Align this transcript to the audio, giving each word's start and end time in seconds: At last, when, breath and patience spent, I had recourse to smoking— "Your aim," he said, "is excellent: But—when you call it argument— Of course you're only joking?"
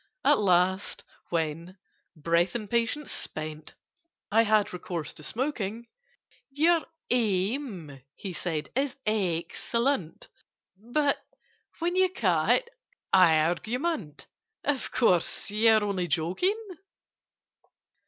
At 0.25 0.39
last, 0.39 1.03
when, 1.29 1.77
breath 2.15 2.55
and 2.55 2.67
patience 2.67 3.11
spent, 3.11 3.75
I 4.31 4.41
had 4.41 4.73
recourse 4.73 5.13
to 5.13 5.23
smoking— 5.23 5.85
"Your 6.49 6.87
aim," 7.11 8.01
he 8.15 8.33
said, 8.33 8.71
"is 8.75 8.95
excellent: 9.05 10.27
But—when 10.75 11.95
you 11.95 12.09
call 12.09 12.49
it 12.49 12.67
argument— 13.13 14.25
Of 14.63 14.89
course 14.91 15.51
you're 15.51 15.83
only 15.83 16.07
joking?" 16.07 16.57